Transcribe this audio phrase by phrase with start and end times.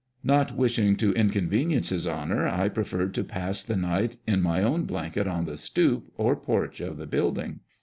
[0.23, 4.63] Not wishing to inconve nience his Honour, I preferred to pass the night in my
[4.63, 7.59] own blanket, on the "stoup" or porch of the building.